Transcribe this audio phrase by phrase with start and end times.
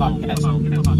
[0.00, 0.99] Bye.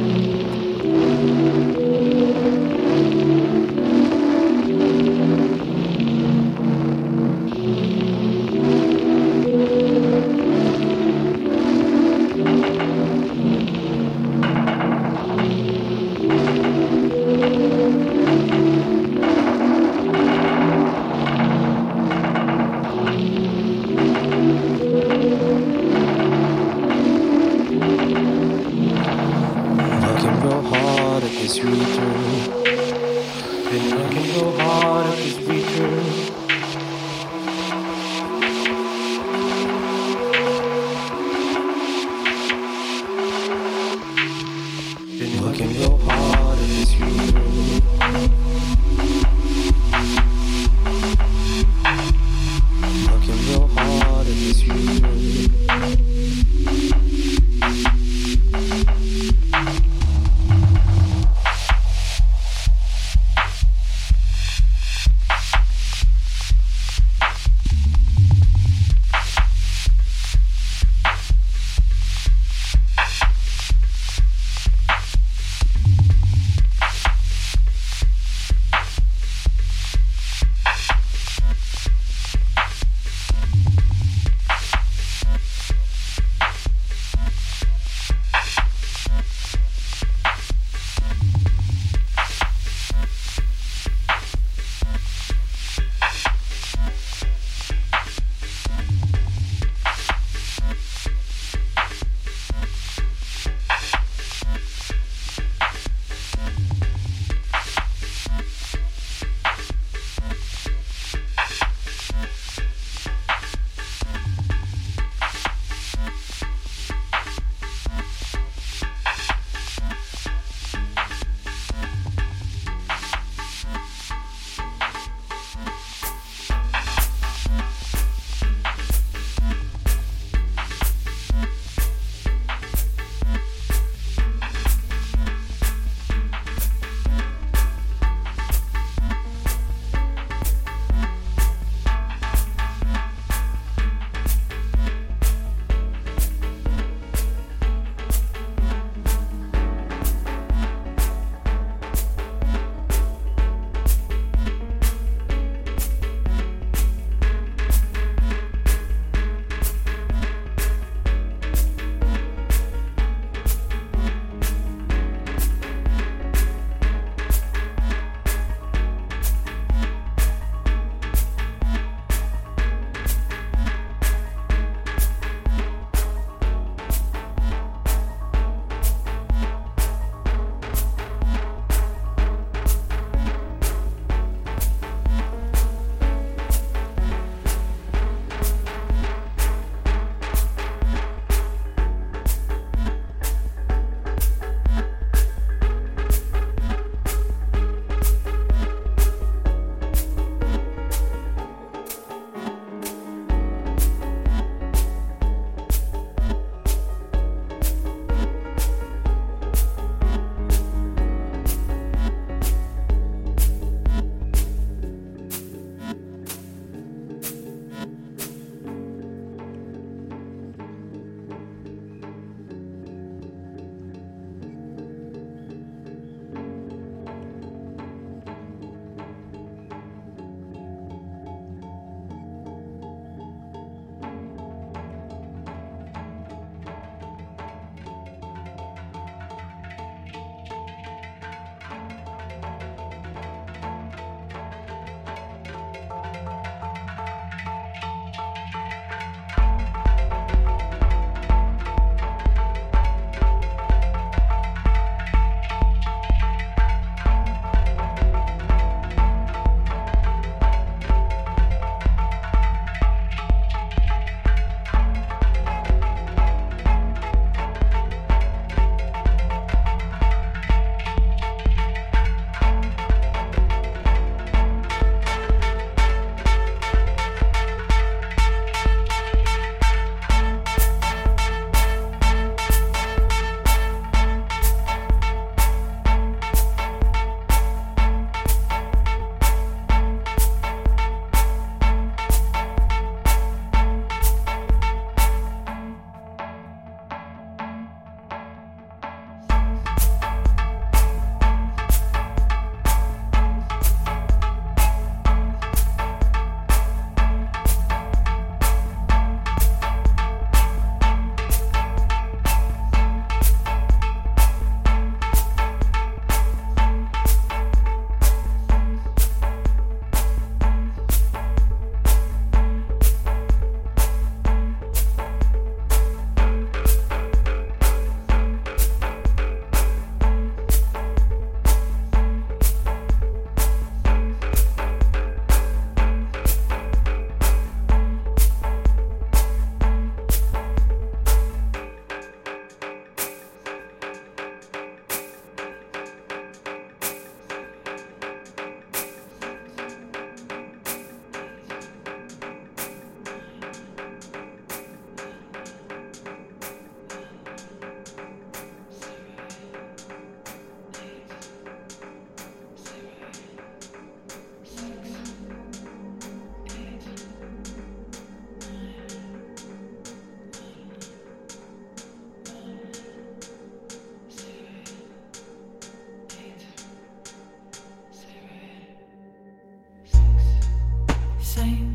[381.41, 381.70] same